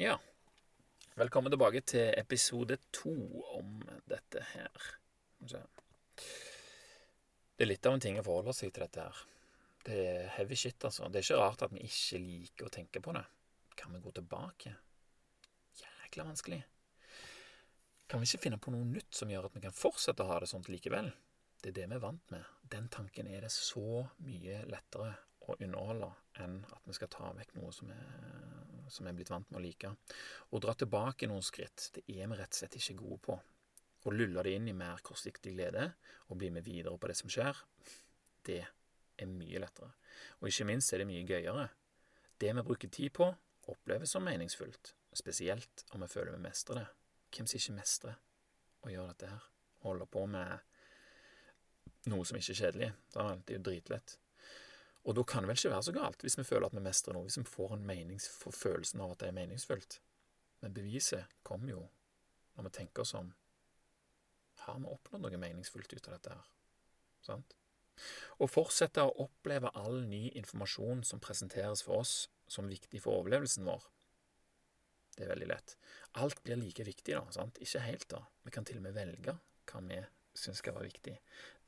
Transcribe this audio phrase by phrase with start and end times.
[0.00, 0.14] Ja.
[1.14, 3.12] Velkommen tilbake til episode to
[3.58, 4.86] om dette her.
[5.44, 5.66] Det
[7.60, 9.20] er litt av en ting å forholde seg til dette her.
[9.84, 11.10] Det er heavy shit, altså.
[11.12, 13.26] Det er ikke rart at vi ikke liker å tenke på det.
[13.76, 14.72] Kan vi gå tilbake?
[15.82, 16.62] Jækla vanskelig.
[18.08, 20.40] Kan vi ikke finne på noe nytt som gjør at vi kan fortsette å ha
[20.40, 21.12] det sånt likevel?
[21.60, 22.48] Det er det vi er vant med.
[22.72, 25.12] Den tanken er det så mye lettere
[25.48, 26.10] å underholde
[26.42, 29.92] enn at vi skal ta vekk noe som er, er blitt vant med å like.
[30.50, 33.38] Å dra tilbake noen skritt, det er vi rett og slett ikke gode på.
[34.00, 35.90] Å lulle det inn i mer kortsiktig glede
[36.28, 37.58] og bli med videre på det som skjer,
[38.46, 38.62] det
[39.20, 39.92] er mye lettere.
[40.40, 41.68] Og ikke minst er det mye gøyere.
[42.40, 43.28] Det vi bruker tid på,
[43.70, 46.88] oppleves som meningsfullt, spesielt om vi føler vi mestrer det.
[47.30, 48.16] Hvem som ikke mestrer
[48.80, 49.44] å gjøre dette her?
[49.84, 52.90] Holde på med noe som ikke er kjedelig.
[53.12, 54.16] Det er jo dritlett.
[55.08, 57.16] Og da kan det vel ikke være så galt, hvis vi føler at vi mestrer
[57.16, 60.00] noe, hvis vi får en menings, får følelsen av at det er meningsfullt.
[60.60, 61.84] Men beviset kommer jo
[62.56, 63.30] når vi tenker oss om
[64.66, 66.50] Har vi oppnådd noe meningsfullt ut av dette her?
[67.24, 67.54] Sant?
[68.40, 73.64] Å fortsette å oppleve all ny informasjon som presenteres for oss som viktig for overlevelsen
[73.68, 73.84] vår,
[75.16, 75.76] det er veldig lett.
[76.22, 77.24] Alt blir like viktig, da.
[77.34, 77.58] sant?
[77.60, 78.22] Ikke helt, da.
[78.46, 79.36] Vi kan til og med velge
[79.70, 79.98] hva vi
[80.38, 81.16] syns skal være viktig.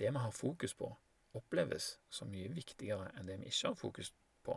[0.00, 0.89] Det vi har fokus på,
[1.38, 4.12] oppleves som mye viktigere enn det vi ikke har fokus
[4.47, 4.56] på.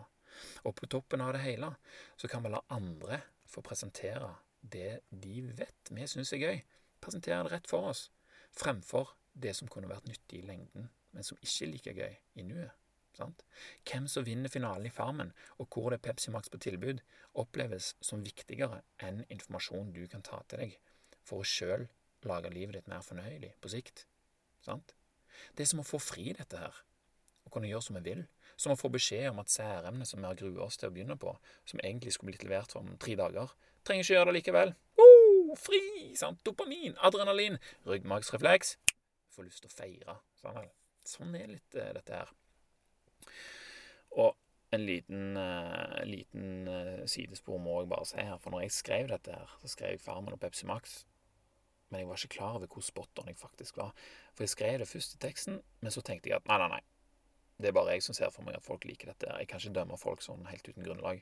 [0.67, 1.71] Og på toppen av det hele
[2.19, 6.63] så kan vi la andre få presentere det de vet vi syns er gøy.
[7.03, 8.07] Presentere det rett for oss,
[8.55, 12.47] fremfor det som kunne vært nyttig i lengden, men som ikke er like gøy i
[12.47, 12.73] nuet.
[13.15, 13.45] Sant?
[13.87, 16.99] Hvem som vinner finalen i Farmen, og hvor det er Pepsi Max på tilbud,
[17.39, 20.75] oppleves som viktigere enn informasjon du kan ta til deg
[21.23, 21.87] for å sjøl
[22.27, 24.03] lage livet ditt mer fornøyelig på sikt.
[24.65, 24.95] Sant?
[25.55, 26.81] Det er som å få fri dette her,
[27.45, 28.23] og kunne gjøre som vi vil.
[28.55, 31.17] Som å få beskjed om at særemnet som vi har grua oss til å begynne
[31.19, 31.33] på,
[31.67, 33.51] som egentlig skulle blitt levert om tre dager,
[33.85, 34.73] trenger ikke gjøre det likevel.
[35.03, 35.81] Oh, fri!
[36.19, 36.39] Sant?
[36.47, 38.77] Dopamin, adrenalin, ryggmargsrefleks.
[39.35, 40.17] Får lyst til å feire.
[40.39, 40.71] Sånn,
[41.05, 42.31] sånn er litt uh, dette her.
[44.15, 44.31] Og
[44.75, 49.11] en liten, uh, liten uh, sidespor må jeg bare si her, for når jeg skrev
[49.11, 51.03] dette her, så skrev jeg Farmen og Pepsi Max
[51.95, 53.93] men jeg var ikke klar over hvor spot on jeg faktisk var.
[54.35, 56.83] For jeg skrev det først i teksten, men så tenkte jeg at nei, nei, nei.
[57.55, 59.31] Det er bare jeg som ser for meg at folk liker dette.
[59.31, 61.21] Jeg kan ikke dømme folk sånn helt uten grunnlag.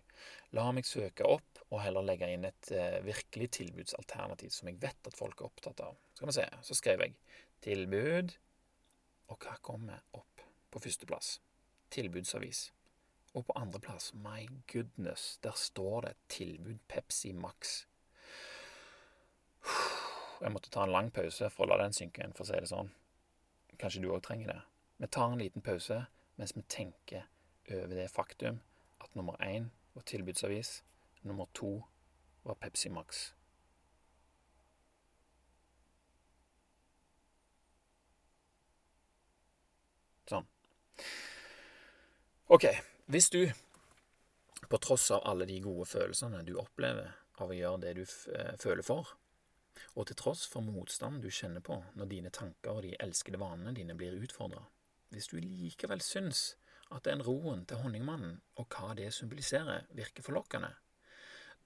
[0.57, 5.09] La meg søke opp, og heller legge inn et uh, virkelig tilbudsalternativ som jeg vet
[5.11, 5.99] at folk er opptatt av.
[6.17, 7.13] Skal vi se, så skrev jeg
[7.61, 8.33] tilbud,
[9.29, 10.41] og hva kommer opp
[10.73, 11.35] på førsteplass?
[11.93, 12.71] Tilbudsavis.
[13.37, 17.83] Og på andreplass, my goodness, der står det tilbud Pepsi Max.
[20.43, 22.57] Jeg måtte ta en lang pause for å la den synke inn, for å si
[22.59, 22.89] det sånn.
[23.79, 24.59] Kanskje du òg trenger det.
[24.99, 26.01] Vi tar en liten pause
[26.35, 27.29] mens vi tenker
[27.71, 28.59] over det faktum
[28.99, 30.81] at nummer én var tilbudsavis,
[31.23, 31.77] nummer to
[32.43, 33.23] var Pepsi Max.
[40.27, 40.47] Sånn.
[42.51, 42.67] OK.
[43.07, 43.45] Hvis du,
[44.67, 48.05] på tross av alle de gode følelsene du opplever av å gjøre det du
[48.59, 49.15] føler for,
[49.95, 53.75] og til tross for motstand du kjenner på når dine tanker og de elskede vanene
[53.77, 54.63] dine blir utfordra,
[55.13, 56.53] hvis du likevel syns
[56.93, 60.71] at den roen til honningmannen og hva det symboliserer, virker forlokkende,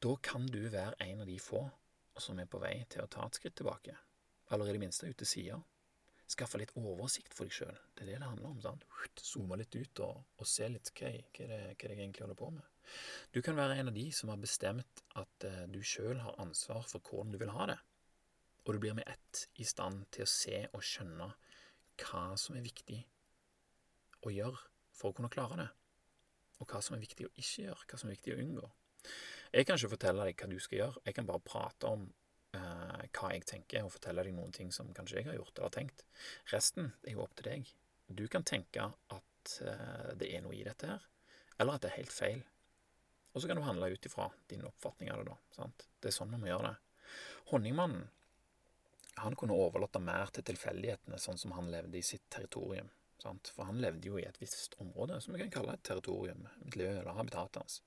[0.03, 1.63] da kan du være en av de få
[2.21, 3.95] som er på vei til å ta et skritt tilbake,
[4.51, 5.57] eller i det minste ut til sida.
[6.27, 7.77] Skaffe litt oversikt for deg sjøl.
[7.95, 8.57] Det er det det handler om.
[8.59, 8.83] sant?
[9.23, 12.49] Zoome litt ut og, og se litt hva, hva, det, hva jeg egentlig holder på
[12.57, 12.65] med.
[13.31, 16.83] Du kan være en av de som har bestemt at uh, du sjøl har ansvar
[16.87, 17.77] for hvordan du vil ha det
[18.67, 21.29] og du blir med ett i stand til å se og skjønne
[22.01, 22.99] hva som er viktig
[24.27, 24.59] å gjøre
[24.97, 25.67] for å kunne klare det,
[26.59, 28.69] og hva som er viktig å ikke gjøre, hva som er viktig å unngå.
[29.53, 32.03] Jeg kan ikke fortelle deg hva du skal gjøre, jeg kan bare prate om
[32.57, 35.75] eh, hva jeg tenker, og fortelle deg noen ting som kanskje jeg har gjort eller
[35.77, 36.03] tenkt.
[36.51, 37.71] Resten er jo opp til deg.
[38.19, 41.07] Du kan tenke at eh, det er noe i dette her,
[41.55, 42.43] eller at det er helt feil.
[43.31, 45.39] Og så kan du handle ut ifra din oppfatning av det, da.
[45.55, 45.87] Sant?
[46.01, 47.09] Det er sånn vi må gjøre det.
[47.53, 48.07] Honningmannen
[49.17, 52.89] han kunne overlate mer til tilfeldighetene, sånn som han levde i sitt territorium.
[53.21, 53.49] Sant?
[53.55, 56.91] For han levde jo i et visst område, som vi kan kalle et territorium, miljø
[56.99, 57.81] eller habitatet hans.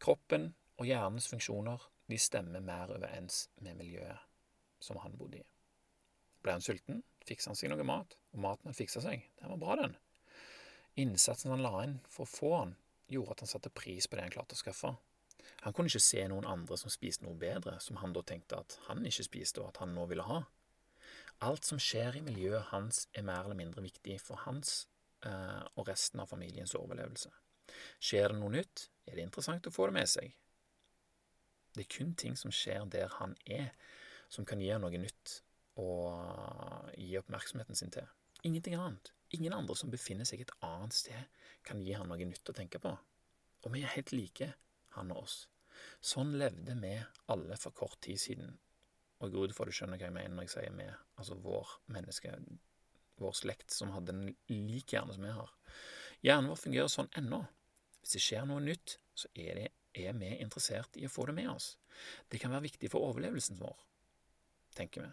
[0.00, 4.24] Kroppen og hjernens funksjoner de stemmer mer overens med miljøet
[4.80, 5.46] som han bodde i.
[6.44, 9.60] Ble han sulten, fiksa han seg noe mat, og maten han fiksa seg, den var
[9.60, 9.96] bra, den.
[11.02, 12.76] Innsatsen han la inn for å få han,
[13.10, 14.94] gjorde at han satte pris på det han klarte å skaffe.
[15.64, 18.78] Han kunne ikke se noen andre som spiste noe bedre, som han da tenkte at
[18.86, 20.42] han ikke spiste, og at han nå ville ha.
[21.46, 24.88] Alt som skjer i miljøet hans, er mer eller mindre viktig for hans
[25.26, 27.30] eh, og resten av familiens overlevelse.
[28.02, 30.32] Skjer det noe nytt, er det interessant å få det med seg.
[31.74, 33.70] Det er kun ting som skjer der han er,
[34.32, 35.40] som kan gi ham noe nytt
[35.78, 35.90] å
[36.98, 38.08] gi oppmerksomheten sin til.
[38.42, 39.12] Ingenting annet.
[39.36, 41.28] Ingen andre som befinner seg et annet sted,
[41.66, 42.94] kan gi han noe nytt å tenke på.
[43.62, 44.52] Og vi er helt like,
[44.96, 45.36] han og oss.
[46.00, 46.94] Sånn levde vi
[47.32, 48.56] alle for kort tid siden.
[49.18, 50.88] Og jeg går ut ifra du skjønner hva jeg mener når jeg sier vi,
[51.18, 52.34] altså vår menneske,
[53.18, 55.54] vår slekt, som hadde en lik hjerne som vi har.
[56.22, 57.42] Hjernen vår fungerer sånn ennå.
[57.98, 59.68] Hvis det skjer noe nytt, så er, det,
[59.98, 61.72] er vi interessert i å få det med oss.
[62.30, 63.78] Det kan være viktig for overlevelsen vår,
[64.78, 65.12] tenker vi.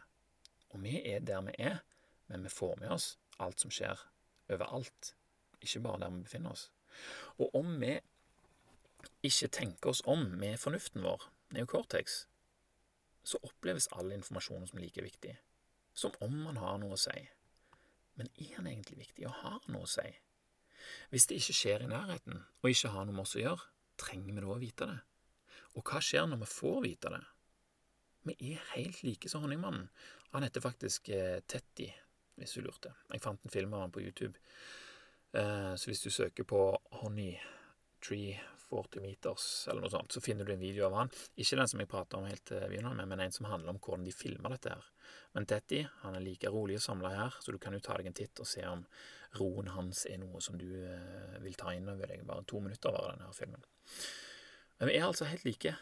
[0.74, 1.82] Og vi er der vi er,
[2.30, 4.00] men vi får med oss alt som skjer
[4.54, 5.16] overalt,
[5.64, 6.70] ikke bare der vi befinner oss.
[7.42, 7.96] Og om vi
[9.26, 11.24] ikke tenker oss om med fornuften vår,
[11.56, 12.26] neocortex,
[13.26, 15.34] så oppleves all informasjon som like viktig,
[15.94, 17.16] som om man har noe å si.
[18.16, 20.08] Men er den egentlig viktig, og har noe å si?
[21.10, 23.70] Hvis det ikke skjer i nærheten, og ikke har noe med oss å gjøre,
[24.00, 25.00] trenger vi da å vite det?
[25.76, 27.24] Og hva skjer når vi får vite det?
[28.26, 29.90] Vi er helt like som Honningmannen.
[30.34, 31.90] Han heter faktisk eh, Tetty,
[32.40, 32.94] hvis du lurte.
[33.12, 34.40] Jeg fant en film av han på YouTube.
[35.36, 36.62] Eh, så hvis du søker på
[37.02, 37.36] Honey
[38.06, 38.36] Tree
[38.70, 41.12] 40 meters, eller noe sånt, så finner du en video av han.
[41.38, 43.80] Ikke den som jeg prata om helt til begynnelsen med, men en som handler om
[43.80, 44.88] hvordan de filmer dette her.
[45.38, 48.10] Men Tetty han er like rolig og samla her, så du kan jo ta deg
[48.10, 48.84] en titt og se om
[49.40, 52.26] roen hans er noe som du eh, vil ta inn over deg.
[52.28, 53.66] Bare to minutter varer denne filmen.
[54.80, 55.76] Men vi er altså helt like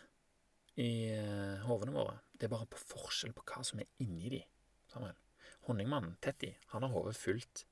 [0.81, 2.17] i eh, hodene våre.
[2.33, 4.41] Det er bare på forskjell på hva som er inni de.
[4.91, 5.19] Samuel.
[5.67, 7.63] Honningmannen, Tetty, han har hodet fullt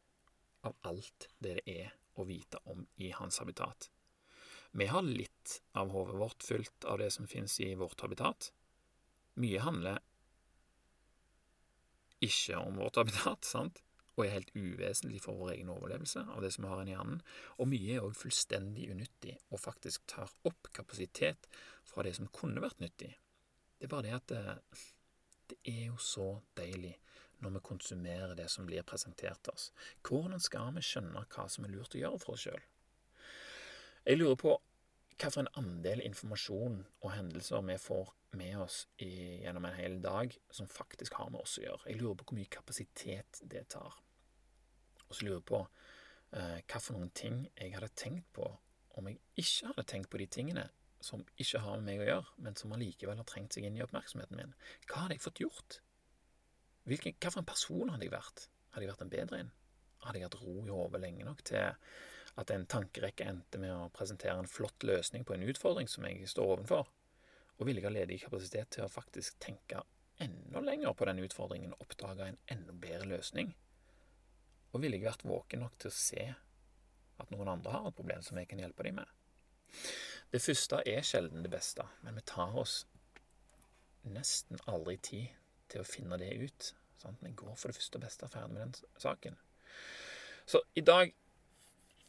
[0.63, 3.89] av alt det det er å vite om i hans habitat.
[4.71, 8.51] Vi har litt av hodet vårt fylt av det som finnes i vårt habitat.
[9.41, 9.99] Mye handler
[12.21, 13.81] ikke om vårt habitat, sant?
[14.17, 17.21] og er helt uvesentlig for vår egen overlevelse av det som vi har i hjernen.
[17.63, 21.47] Og mye er òg fullstendig unyttig og faktisk tar opp kapasitet
[21.87, 23.13] fra det som kunne vært nyttig.
[23.79, 24.57] Det er bare det at det,
[25.53, 26.27] det er jo så
[26.59, 26.93] deilig
[27.41, 29.71] når vi konsumerer det som blir presentert til oss.
[30.05, 32.61] Hvordan skal vi skjønne hva som er lurt å gjøre for oss sjøl?
[34.01, 34.55] Jeg lurer på
[35.21, 38.07] hvilken andel informasjon og hendelser vi får
[38.39, 39.11] med oss i,
[39.43, 41.85] gjennom en hel dag som faktisk har med oss å gjøre.
[41.85, 43.99] Jeg lurer på hvor mye kapasitet det tar.
[45.05, 48.47] Og så lurer jeg på eh, hva for noen ting jeg hadde tenkt på
[48.97, 50.65] om jeg ikke hadde tenkt på de tingene
[51.01, 53.83] som ikke har med meg å gjøre, men som allikevel har trengt seg inn i
[53.85, 54.55] oppmerksomheten min.
[54.87, 55.77] Hva hadde jeg fått gjort?
[56.89, 58.47] Hvilken, hva for en person hadde jeg vært?
[58.73, 59.53] Hadde jeg vært en bedre en?
[60.01, 61.69] Hadde jeg hatt ro i hodet lenge nok til
[62.39, 66.29] at en tankerekke endte med å presentere en flott løsning på en utfordring som jeg
[66.29, 66.87] står ovenfor,
[67.57, 69.83] og ville jeg ha ledig kapasitet til å faktisk tenke
[70.21, 73.51] enda lenger på den utfordringen og oppdage en enda bedre løsning?
[74.71, 76.25] Og ville jeg vært våken nok til å se
[77.21, 79.17] at noen andre har et problem som jeg kan hjelpe dem med?
[80.31, 82.85] Det første er sjelden det beste, men vi tar oss
[84.07, 85.27] nesten aldri tid
[85.71, 86.71] til å finne det ut.
[87.01, 87.19] Sant?
[87.21, 89.37] Vi går for det første og beste ferdig med den saken.
[90.45, 91.13] Så i dag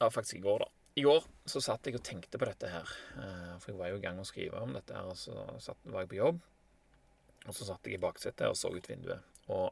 [0.02, 0.70] ja, faktisk i går, da.
[0.94, 2.88] I går så satt jeg og tenkte på dette her.
[3.16, 5.46] Eh, for jeg var jo i gang med å skrive om dette her, og så
[5.62, 6.42] satt, var jeg på jobb.
[7.46, 9.24] Og så satt jeg i baksetet og så ut vinduet.
[9.54, 9.70] Og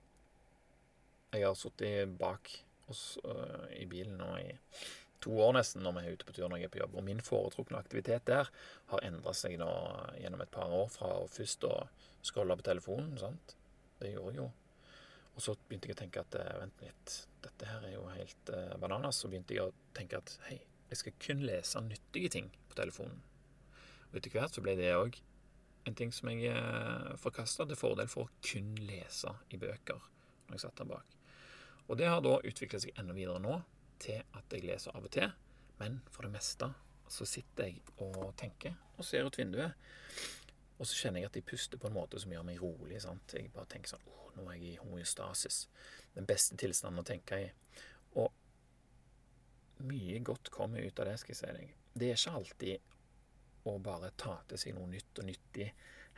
[1.34, 2.50] jeg har sittet bak
[2.90, 4.48] oss uh, i bilen nå i
[5.22, 6.96] to år nesten når vi er ute på tur når jeg er på jobb.
[6.98, 8.50] Og min foretrukne aktivitet der
[8.90, 9.70] har endra seg nå
[10.18, 11.74] gjennom et par år fra først å
[12.26, 13.54] scrolle på telefonen, sant.
[14.00, 14.48] Det gjorde jeg jo
[15.34, 18.52] og så begynte jeg å tenke at eh, vent litt, dette her er jo helt
[18.52, 19.20] uh, bananas.
[19.22, 20.58] Så begynte jeg å tenke at hei,
[20.90, 23.22] jeg skal kun lese nyttige ting på telefonen.
[24.10, 25.16] Og etter hvert så ble det òg
[25.88, 30.02] en ting som jeg uh, forkasta til fordel for å kun lese i bøker
[30.48, 31.16] når jeg satt der bak.
[31.88, 33.56] Og det har da utvikla seg enda videre nå
[34.02, 35.30] til at jeg leser av og til.
[35.80, 36.68] Men for det meste
[37.10, 39.74] så sitter jeg og tenker og ser ut vinduet.
[40.80, 43.02] Og så kjenner jeg at jeg puster på en måte som gjør meg rolig.
[43.04, 43.34] sant?
[43.36, 45.66] Jeg bare tenker sånn Å, nå er jeg i homostasis.
[46.16, 47.50] Den beste tilstanden å tenke i.
[48.16, 51.74] Og mye godt kommer ut av det, skal jeg si deg.
[51.92, 55.68] Det er ikke alltid å bare ta til seg noe nytt og nyttig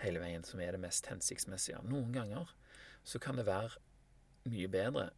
[0.02, 1.82] hele veien som er det mest hensiktsmessige.
[1.88, 2.54] Noen ganger
[3.02, 3.80] så kan det være
[4.52, 5.08] mye bedre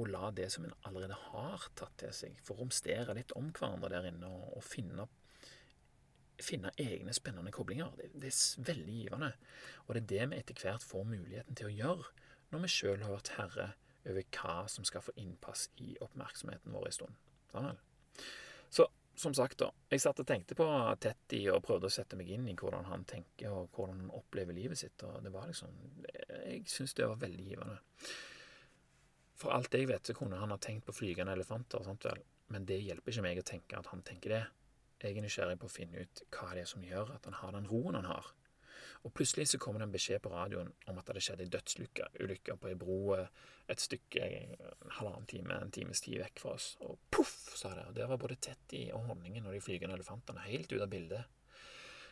[0.00, 3.90] å la det som en allerede har tatt til seg, få romstere litt om hverandre
[3.92, 5.08] der inne og, og finne
[6.44, 7.92] finne egne spennende koblinger.
[7.98, 9.32] Det, det, er veldig givende.
[9.86, 12.10] Og det er det vi etter hvert får muligheten til å gjøre
[12.50, 13.66] når vi sjøl har vært herre
[14.08, 17.20] over hva som skal få innpass i oppmerksomheten vår en stund.
[17.52, 17.76] Sånn
[18.70, 18.88] Så
[19.20, 19.68] som sagt, da.
[19.92, 20.64] Jeg satt og tenkte på
[21.02, 24.56] Tetty og prøvde å sette meg inn i hvordan han tenker og hvordan han opplever
[24.56, 25.02] livet sitt.
[25.04, 25.74] Og det var liksom
[26.06, 27.76] Jeg syns det var veldig givende.
[29.40, 32.22] For alt jeg vet, så kunne han ha tenkt på flygende elefanter, sant vel.
[32.52, 34.42] Men det hjelper ikke meg å tenke at han tenker det.
[35.00, 37.56] Jeg er nysgjerrig på å finne ut hva det er som gjør at han har
[37.56, 38.34] den roen han har.
[39.00, 41.52] Og plutselig så kommer det en beskjed på radioen om at det hadde skjedd ei
[41.54, 43.30] dødsulykke på ei bro eh,
[43.72, 44.56] et stykke en
[44.98, 46.74] halvannen time, en times tid vekk fra oss.
[46.84, 47.86] Og poff, sa det.
[47.88, 51.24] Og der var både Tetty og honningen og de flygende elefantene helt ute av bildet.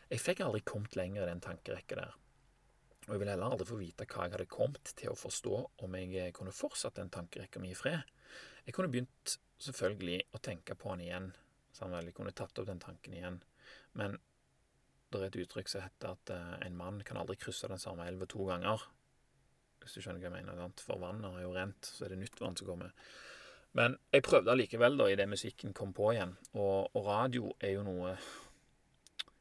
[0.09, 2.15] Jeg fikk aldri kommet lenger i den tankerekka der.
[3.05, 5.99] Og jeg ville heller aldri få vite hva jeg hadde kommet til å forstå om
[5.99, 8.01] jeg kunne fortsatt den tankerekka mi i fred.
[8.65, 11.29] Jeg kunne begynt selvfølgelig å tenke på han igjen,
[11.79, 13.37] så han vel kunne tatt opp den tanken igjen.
[13.95, 14.17] Men
[15.09, 18.05] det er et uttrykk som heter at uh, en mann kan aldri krysse den samme
[18.09, 18.83] elva to ganger.
[19.79, 20.75] Hvis du skjønner hva jeg mener.
[20.83, 22.91] For vannet har jo rent, så er det nytt vann som kommer.
[23.79, 26.35] Men jeg prøvde allikevel, da, idet musikken kom på igjen.
[26.51, 28.15] Og, og, radio er jo noe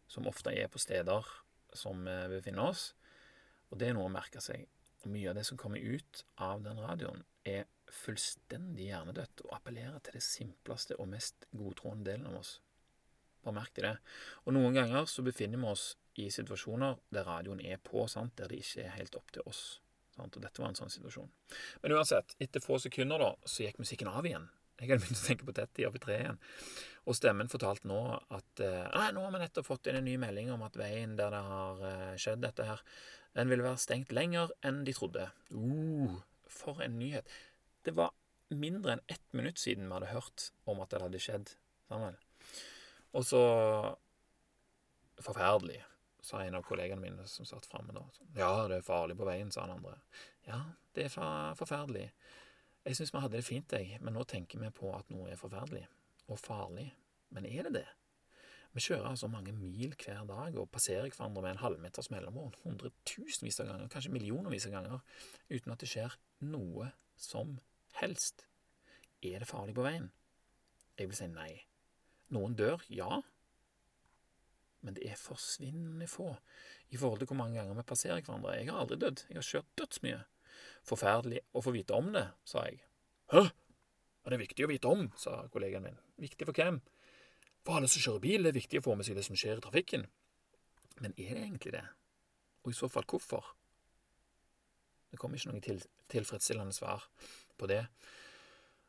[0.08, 1.26] som ofte er på steder
[1.76, 2.92] som vi befinner oss.
[3.72, 4.68] Og det er noe å merke seg.
[5.02, 9.98] Og mye av det som kommer ut av den radioen, er fullstendig hjernedødt og appellerer
[10.04, 12.58] til det simpleste og mest godtroende delen av oss.
[13.44, 13.94] Bare merk det.
[14.46, 18.34] Og noen ganger så befinner vi oss i situasjoner der radioen er på, sant?
[18.38, 19.80] der det ikke er helt opp til oss.
[20.16, 20.34] Sant?
[20.34, 21.30] Og dette var en sånn situasjon.
[21.82, 24.48] Men uansett, etter få sekunder da, så gikk musikken av igjen.
[24.78, 26.40] Jeg hadde begynt å tenke på Tetty opp i treet igjen.
[27.10, 30.52] Og stemmen fortalte nå at Nei, nå har vi nettopp fått inn en ny melding
[30.54, 32.82] om at veien der det har eh, skjedd dette her,
[33.38, 35.24] den ville være stengt lenger enn de trodde.
[35.50, 36.18] Uh,
[36.50, 37.26] for en nyhet.
[37.88, 38.12] Det var
[38.52, 41.54] mindre enn ett minutt siden vi hadde hørt om at det hadde skjedd.
[41.88, 42.18] Sammen.
[43.16, 43.42] Og så
[45.18, 45.80] Forferdelig,
[46.22, 48.04] sa en av kollegene mine som satt framme da.
[48.36, 49.96] Ja, det er farlig på veien, sa han andre.
[50.46, 50.60] Ja,
[50.94, 52.04] det er forferdelig.
[52.84, 55.40] Jeg syns vi hadde det fint, jeg, men nå tenker vi på at noe er
[55.40, 55.88] forferdelig.
[56.30, 56.92] Og farlig.
[57.34, 57.86] Men er det det?
[58.76, 63.58] Vi kjører altså mange mil hver dag og passerer hverandre med en halvmeters mellomrom hundretusenvis
[63.64, 65.02] av ganger, kanskje millionervis av ganger,
[65.50, 66.14] uten at det skjer
[66.46, 67.56] noe som
[68.02, 68.46] helst.
[69.22, 70.10] Er det farlig på veien?
[70.98, 71.52] Jeg vil si nei.
[72.34, 73.22] Noen dør, ja,
[74.84, 76.30] men det er forsvinnende få
[76.88, 78.54] i forhold til hvor mange ganger vi passerer hverandre.
[78.58, 80.20] Jeg har aldri dødd, jeg har kjørt dødsmye.
[80.86, 82.78] Forferdelig å få vite om det, sa jeg.
[83.32, 83.42] Hæ?
[84.24, 85.98] Er det viktig å vite om, sa kollegaen min.
[86.20, 86.80] Viktig for hvem?
[87.66, 89.58] For alle som kjører bil, det er viktig å få med seg det som skjer
[89.58, 90.06] i trafikken.
[91.02, 91.84] Men er det egentlig det?
[92.64, 93.52] Og i så fall hvorfor?
[95.10, 97.06] Det kom ikke noe til, tilfredsstillende svar
[97.58, 97.84] på det.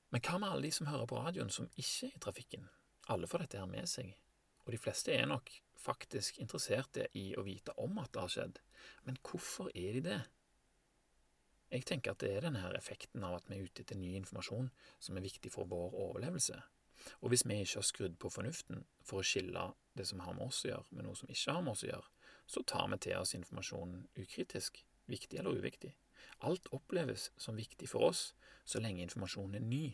[0.10, 2.70] Men hva med alle de som hører på radioen som ikke er i trafikken?
[3.10, 4.14] Alle får dette her med seg,
[4.66, 8.60] og de fleste er nok faktisk interesserte i å vite om at det har skjedd.
[9.08, 10.20] Men hvorfor er de det?
[11.70, 14.72] Jeg tenker at det er denne effekten av at vi er ute etter ny informasjon
[14.98, 16.58] som er viktig for vår overlevelse.
[17.22, 20.50] Og hvis vi ikke har skrudd på fornuften for å skille det som har med
[20.50, 22.10] oss å gjøre, med noe som ikke har med oss å gjøre,
[22.50, 25.94] så tar vi til oss informasjonen ukritisk, viktig eller uviktig.
[26.48, 28.30] Alt oppleves som viktig for oss
[28.70, 29.86] så lenge informasjonen er ny,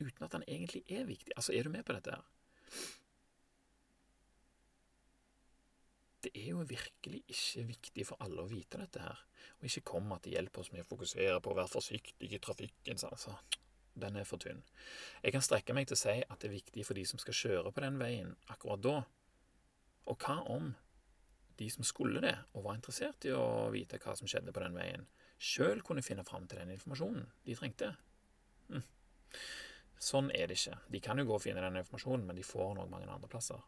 [0.00, 1.34] uten at den egentlig er viktig.
[1.36, 2.26] Altså, er du med på dette her?
[6.20, 9.22] Det er jo virkelig ikke viktig for alle å vite dette her,
[9.58, 12.40] og ikke kom at det hjelper oss med å fokusere på å være forsiktig i
[12.44, 13.00] trafikken.
[13.08, 13.34] Altså,
[14.00, 14.60] den er for tynn.
[15.24, 17.36] Jeg kan strekke meg til å si at det er viktig for de som skal
[17.36, 18.98] kjøre på den veien akkurat da.
[20.12, 20.70] Og hva om
[21.60, 24.76] de som skulle det, og var interessert i å vite hva som skjedde på den
[24.78, 25.04] veien,
[25.40, 27.90] sjøl kunne finne fram til den informasjonen de trengte?
[28.70, 28.86] Hm.
[30.00, 30.78] Sånn er det ikke.
[30.88, 33.60] De kan jo gå og finne den informasjonen, men de får nok mange andre plasser.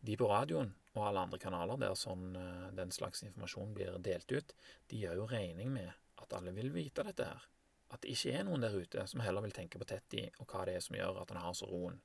[0.00, 4.32] De på radioen og alle andre kanaler der sånn, eh, den slags informasjon blir delt
[4.32, 4.54] ut,
[4.88, 5.90] de gjør jo regning med
[6.22, 7.48] at alle vil vite dette her.
[7.92, 10.64] At det ikke er noen der ute som heller vil tenke på Tetty og hva
[10.68, 12.00] det er som gjør at han har så roen.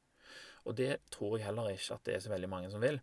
[0.63, 2.99] Og det tror jeg heller ikke at det er så veldig mange som vil.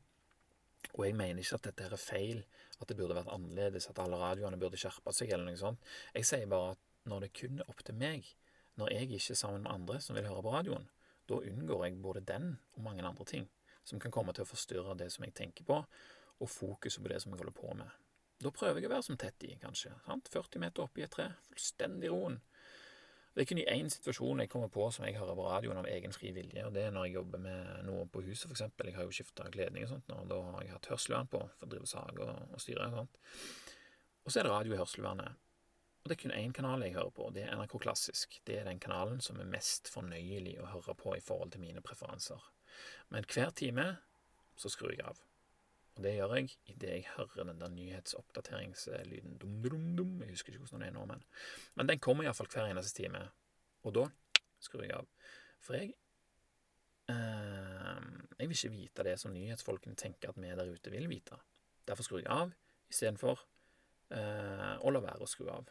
[0.97, 2.45] Og jeg mener ikke at dette er feil,
[2.81, 5.91] at det burde vært annerledes, at alle radioene burde skjerpa seg, eller noe sånt.
[6.17, 8.27] Jeg sier bare at når det kun er opp til meg,
[8.81, 10.87] når jeg ikke er sammen med andre som vil høre på radioen,
[11.31, 13.49] da unngår jeg både den og mange andre ting
[13.87, 15.81] som kan komme til å forstyrre det som jeg tenker på,
[16.41, 17.91] og fokuset på det som jeg holder på med.
[18.41, 19.93] Da prøver jeg å være som Tetty, kanskje.
[20.07, 20.31] Sant?
[20.33, 22.39] 40 meter oppe i et tre, fullstendig roen.
[23.31, 25.87] Det er kun i én situasjon jeg kommer på som jeg hører på radioen av
[25.87, 28.65] egen fri vilje, og det er når jeg jobber med noe på huset, f.eks.
[28.83, 31.69] Jeg har jo skifta kledning og sånt, og da har jeg hatt hørselvern på for
[31.69, 33.23] å drive sag og, og styre og sånt.
[34.25, 35.39] Og så er det radio i hørselvernet.
[36.01, 38.41] Og det er kun én kanal jeg hører på, og det er NRK Klassisk.
[38.49, 41.85] Det er den kanalen som er mest fornøyelig å høre på i forhold til mine
[41.87, 42.43] preferanser.
[43.15, 43.87] Men hver time
[44.59, 45.21] så skrur jeg av.
[45.97, 49.39] Og det gjør jeg idet jeg hører den der nyhetsoppdateringslyden.
[49.43, 50.15] Dum, dum, dum.
[50.23, 51.25] Jeg husker ikke hvordan den er nå, men,
[51.75, 53.25] men den kommer iallfall hver eneste time.
[53.85, 54.07] Og da
[54.63, 55.09] skrur jeg av.
[55.61, 55.95] For jeg
[57.13, 61.37] eh, Jeg vil ikke vite det som nyhetsfolkene tenker at vi der ute vil vite.
[61.89, 62.55] Derfor skrur jeg av
[62.91, 63.43] istedenfor
[64.15, 65.69] eh, å la være å skru av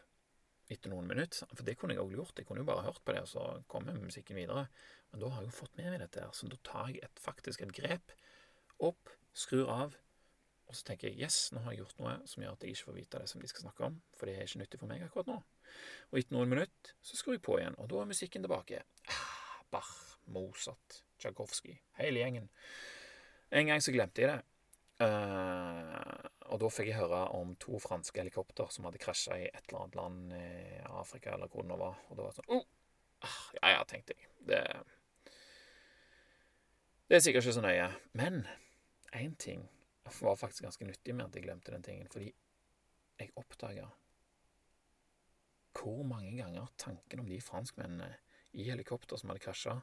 [0.70, 1.48] etter noen minutter.
[1.50, 2.38] For det kunne jeg òg gjort.
[2.38, 4.68] Jeg kunne jo bare hørt på det, og så komme musikken videre.
[5.10, 7.22] Men da har jeg jo fått med meg dette her, så da tar jeg et,
[7.22, 8.14] faktisk et grep
[8.80, 9.96] opp, skrur av,
[10.70, 12.86] Og så tenker jeg yes, nå har jeg gjort noe som gjør at jeg ikke
[12.86, 15.02] får vite det som de skal snakke om, for det er ikke nyttig for meg
[15.02, 15.38] akkurat nå.
[16.12, 18.84] Og etter noen minutter så skrur jeg på igjen, og da er musikken tilbake.
[19.10, 19.90] Ah, Bach,
[20.30, 22.46] Mozart, Tsjajkovskij, hele gjengen.
[23.50, 24.38] En gang så glemte jeg det.
[25.00, 29.64] Uh, og da fikk jeg høre om to franske helikopter som hadde krasja i et
[29.64, 30.46] eller annet land i
[30.86, 31.98] Afrika, eller hvor det nå var.
[32.10, 32.64] Og da var det sånn oh,
[33.26, 34.30] ah, Ja ja, tenkte jeg.
[34.46, 34.62] Det,
[37.10, 37.90] det er sikkert ikke så nøye.
[38.22, 38.44] Men
[39.18, 39.66] én ting
[40.20, 42.30] var faktisk ganske nyttig med at jeg glemte den tingen, fordi
[43.20, 43.88] jeg oppdaga
[45.80, 48.08] hvor mange ganger tanken om de franskmennene
[48.58, 49.76] i helikopter som hadde krasja,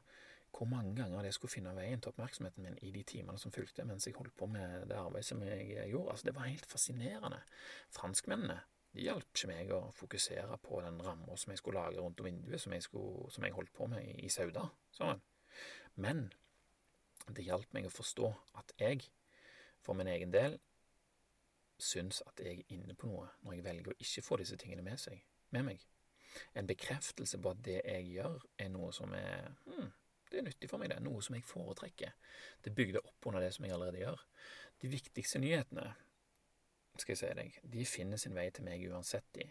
[0.51, 3.85] hvor mange ganger det skulle finne veien til oppmerksomheten min i de timene som fulgte
[3.87, 6.11] mens jeg holdt på med det arbeidet som jeg gjorde.
[6.11, 7.39] Altså, det var helt fascinerende.
[7.95, 8.59] Franskmennene
[8.97, 12.61] de hjalp ikke meg å fokusere på den ramma som jeg skulle lage rundt vinduet,
[12.61, 14.63] som jeg, skulle, som jeg holdt på med i, Sauda.
[14.95, 15.21] Sånn.
[16.01, 16.27] Men
[17.27, 19.03] det hjalp meg å forstå at jeg
[19.87, 20.57] for min egen del
[21.79, 24.83] syns at jeg er inne på noe når jeg velger å ikke få disse tingene
[24.83, 25.21] med, seg,
[25.55, 25.83] med meg.
[26.57, 29.91] En bekreftelse på at det jeg gjør, er noe som er hmm,
[30.31, 30.99] det er nyttig for meg, det.
[31.05, 32.11] Noe som jeg foretrekker.
[32.63, 34.25] Det bygde opp under det som jeg allerede gjør.
[34.81, 35.85] De viktigste nyhetene,
[36.97, 39.45] skal jeg si deg, de finner sin vei til meg uansett, de.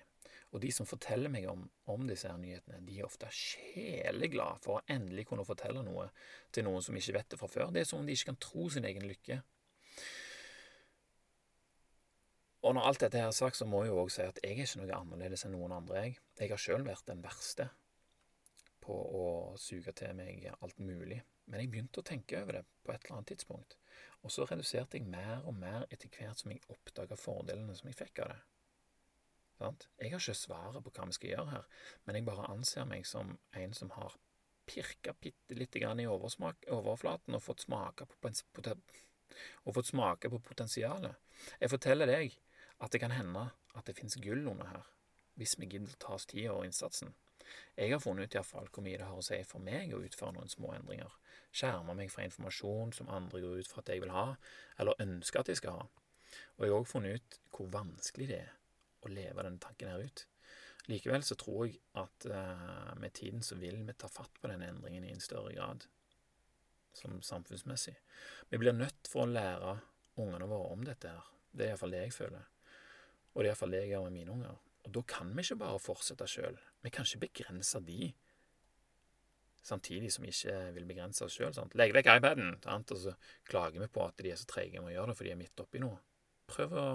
[0.55, 4.79] Og de som forteller meg om, om disse her nyhetene, de er ofte sjeleglade for
[4.79, 6.11] å endelig kunne fortelle noe
[6.55, 7.73] til noen som ikke vet det fra før.
[7.75, 9.41] Det er som om de ikke kan tro sin egen lykke.
[12.65, 14.57] Og når alt dette her er sagt, så må jeg jo òg si at jeg
[14.57, 16.19] er ikke noe annerledes enn noen andre, jeg.
[16.41, 17.69] Jeg har sjøl vært den verste
[18.87, 19.25] på å
[19.61, 21.21] suge til meg alt mulig.
[21.47, 23.77] Men jeg begynte å tenke over det på et eller annet tidspunkt.
[24.27, 27.99] Og så reduserte jeg mer og mer etter hvert som jeg oppdaga fordelene som jeg
[27.99, 28.41] fikk av det.
[29.57, 29.87] Sant?
[30.01, 31.69] Jeg har ikke svaret på hva vi skal gjøre her,
[32.05, 34.17] men jeg bare anser meg som en som har
[34.67, 38.33] pirka bitte lite grann i overflaten og fått smake på,
[39.71, 41.15] på potensialet.
[41.61, 42.35] Jeg forteller deg
[42.83, 44.91] at det kan hende at det finnes gull under her,
[45.37, 47.15] hvis vi gidder å ta oss tida og innsatsen.
[47.77, 50.35] Jeg har funnet ut iallfall hvor mye det har å si for meg å utføre
[50.35, 51.13] noen små endringer,
[51.55, 54.29] skjerme meg fra informasjon som andre går ut fra at jeg vil ha,
[54.81, 55.85] eller ønsker at jeg skal ha.
[56.57, 58.57] Og jeg har òg funnet ut hvor vanskelig det er
[59.07, 60.25] å leve denne tanken her ut.
[60.91, 64.69] Likevel så tror jeg at uh, med tiden så vil vi ta fatt på denne
[64.71, 65.87] endringen i en større grad,
[66.97, 67.97] som samfunnsmessig.
[68.51, 69.79] Vi blir nødt for å lære
[70.23, 71.33] ungene våre om dette her.
[71.51, 72.47] Det er iallfall det jeg føler.
[73.37, 74.61] Og det er iallfall det jeg gjør med mine unger.
[74.87, 76.57] Og da kan vi ikke bare fortsette sjøl.
[76.83, 78.15] Vi kan ikke begrense de
[79.67, 81.55] samtidig som vi ikke vil begrense oss sjøl.
[81.77, 82.55] Legg vekk iPaden!
[82.65, 82.93] Sant?
[82.95, 83.15] Og så
[83.49, 85.41] klager vi på at de er så treige med å gjøre det, for de er
[85.41, 85.99] midt oppi noe.
[86.47, 86.89] Prøv å,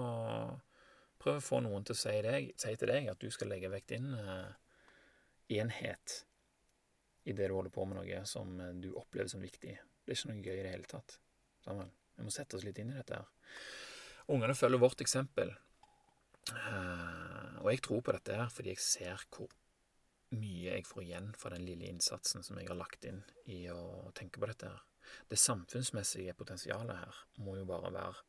[1.20, 3.70] prøv å få noen til å si, deg, si, til deg at du skal legge
[3.72, 4.48] vekk din uh,
[5.52, 6.22] enhet
[7.28, 9.76] i det du holder på med noe som du opplever som viktig.
[9.76, 11.18] Det er ikke noe gøy i det hele tatt.
[11.62, 11.92] Sammen.
[12.16, 13.28] Vi må sette oss litt inn i dette her.
[14.32, 15.52] Ungene følger vårt eksempel.
[16.50, 19.52] Uh, og jeg tror på dette her fordi jeg ser hvor
[20.34, 23.20] mye jeg får igjen for den lille innsatsen som jeg har lagt inn
[23.52, 24.80] i å tenke på dette her.
[25.28, 28.24] Det samfunnsmessige potensialet her må jo bare være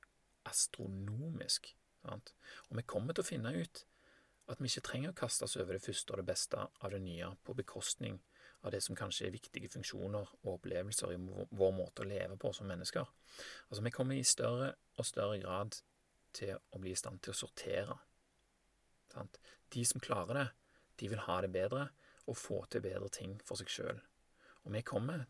[0.50, 1.72] astronomisk.
[2.04, 2.34] Sant?
[2.70, 3.86] Og vi kommer til å finne ut
[4.52, 7.00] at vi ikke trenger å kaste oss over det første og det beste av det
[7.06, 8.20] nye på bekostning
[8.64, 12.52] av det som kanskje er viktige funksjoner og opplevelser i vår måte å leve på
[12.56, 13.08] som mennesker.
[13.70, 15.80] Altså, vi kommer i større og større grad
[16.34, 17.98] til å bli i stand til å sortere.
[19.14, 19.40] Sant?
[19.74, 20.48] De som klarer det,
[21.02, 21.88] de vil ha det bedre
[22.30, 24.02] og få til bedre ting for seg sjøl.
[24.64, 25.26] Og vi kommer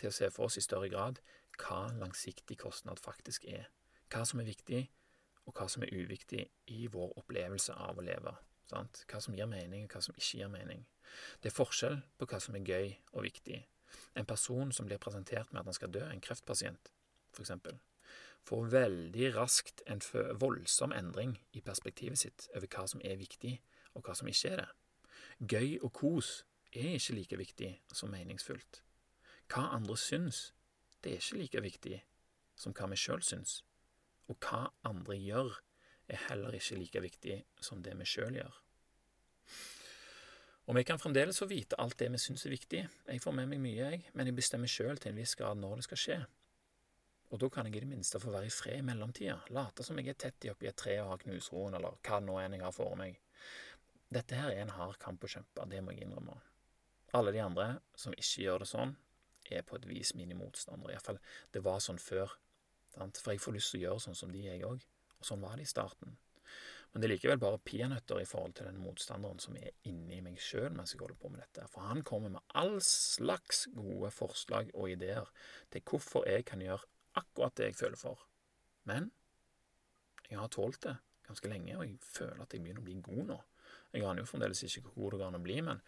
[0.00, 1.20] til å se for oss i større grad
[1.60, 3.68] hva langsiktig kostnad faktisk er.
[4.10, 4.82] Hva som er viktig,
[5.44, 8.32] og hva som er uviktig i vår opplevelse av å leve.
[8.70, 9.04] Sant?
[9.10, 10.84] Hva som gir mening, og hva som ikke gir mening.
[11.42, 13.60] Det er forskjell på hva som er gøy og viktig.
[14.18, 16.90] En person som blir presentert med at han skal dø, en kreftpasient,
[17.34, 17.76] for eksempel,
[18.44, 20.02] får veldig raskt en
[20.40, 23.54] voldsom endring i perspektivet sitt over hva som er viktig,
[23.94, 24.70] og hva som ikke er det.
[25.54, 26.32] Gøy og kos
[26.74, 28.82] er ikke like viktig som meningsfullt.
[29.50, 30.52] Hva andre syns,
[31.02, 32.00] det er ikke like viktig
[32.58, 33.62] som hva vi sjøl syns.
[34.30, 35.56] Og hva andre gjør,
[36.08, 38.60] er heller ikke like viktig som det vi sjøl gjør.
[40.64, 42.80] Og vi kan fremdeles få vite alt det vi syns er viktig.
[43.08, 45.80] Jeg får med meg mye, jeg, men jeg bestemmer sjøl til en viss grad når
[45.80, 46.18] det skal skje.
[47.34, 49.98] Og da kan jeg i det minste få være i fred i mellomtida, late som
[49.98, 52.62] jeg er tett i oppi et tre og har knusroen, eller hva nå enn jeg
[52.62, 53.16] har for meg.
[54.14, 56.36] Dette her er en hard kamp å kjempe, det må jeg innrømme.
[57.18, 57.66] Alle de andre
[57.98, 58.94] som ikke gjør det sånn,
[59.50, 60.94] er på et vis mine motstandere.
[60.94, 61.18] Iallfall
[61.52, 62.38] det var sånn før.
[62.94, 63.18] Sant?
[63.18, 64.86] For jeg får lyst til å gjøre sånn som de, jeg òg.
[65.18, 66.14] Og sånn var det i starten.
[66.92, 70.38] Men det er likevel bare peanøtter i forhold til den motstanderen som er inni meg
[70.38, 71.66] sjøl mens jeg holder på med dette.
[71.72, 75.26] For han kommer med all slags gode forslag og ideer
[75.74, 76.86] til hvorfor jeg kan gjøre
[77.20, 78.26] akkurat det jeg føler for.
[78.90, 79.12] Men
[80.30, 80.94] Jeg har tålt det
[81.26, 83.36] ganske lenge, og jeg føler at jeg begynner å bli god nå.
[83.92, 85.82] Jeg aner jo fremdeles ikke hvor god det går an å bli, men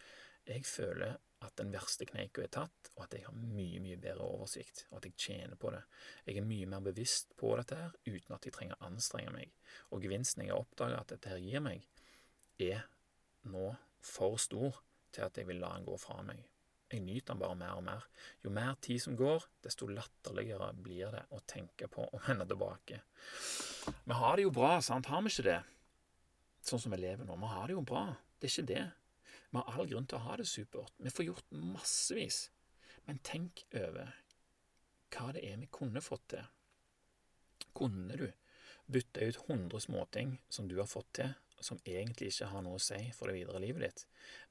[0.47, 4.25] jeg føler at den verste kneika er tatt, og at jeg har mye, mye bedre
[4.25, 5.83] oversikt, og at jeg tjener på det.
[6.25, 9.53] Jeg er mye mer bevisst på dette her, uten at jeg trenger å anstrenge meg.
[9.93, 11.85] Og gevinsten jeg har oppdaga at dette her gir meg,
[12.57, 12.87] er
[13.51, 13.69] nå
[14.01, 14.79] for stor
[15.13, 16.41] til at jeg vil la den gå fra meg.
[16.87, 18.05] Jeg nyter den bare mer og mer.
[18.45, 23.01] Jo mer tid som går, desto latterligere blir det å tenke på å vende tilbake.
[24.05, 25.09] Vi har det jo bra, sant?
[25.11, 25.57] Har vi ikke det?
[26.67, 27.35] Sånn som vi lever nå.
[27.39, 28.05] Vi har det jo bra.
[28.39, 28.85] Det er ikke det.
[29.51, 30.95] Vi har all grunn til å ha det supert.
[31.03, 32.39] Vi får gjort massevis.
[33.07, 34.15] Men tenk over
[35.15, 36.47] hva det er vi kunne fått til.
[37.75, 38.27] Kunne du
[38.91, 42.81] bytte ut 100 småting som du har fått til, som egentlig ikke har noe å
[42.83, 44.03] si for det videre livet ditt,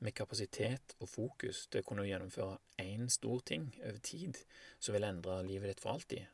[0.03, 4.41] med kapasitet og fokus til å kunne gjennomføre én stor ting over tid
[4.79, 6.27] som vil endre livet ditt for alltid?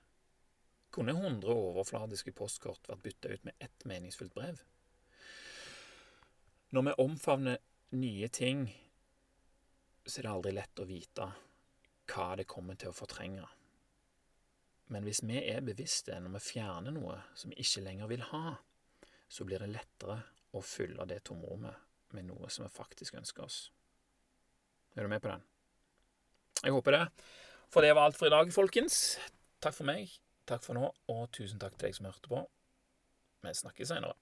[0.92, 4.60] Kunne 100 overfladiske postkort vært bytta ut med ett meningsfullt brev?
[6.72, 7.60] Når vi omfavner
[7.96, 8.66] nye ting,
[10.06, 11.26] så er det aldri lett å vite
[12.12, 13.44] hva det kommer til å fortrenge.
[14.92, 18.56] Men hvis vi er bevisste når vi fjerner noe som vi ikke lenger vil ha,
[19.32, 20.18] så blir det lettere
[20.52, 23.60] å fylle det tomrommet med noe som vi faktisk ønsker oss.
[24.96, 25.44] Er du med på den?
[26.62, 27.06] Jeg håper det.
[27.72, 29.16] For det var alt for i dag, folkens.
[29.64, 30.12] Takk for meg.
[30.48, 32.42] Takk for nå, og tusen takk til deg som hørte på.
[33.42, 34.18] Vi snakkes seinere.